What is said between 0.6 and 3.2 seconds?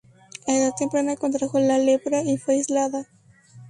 temprana, contrajo la lepra y fue aislada.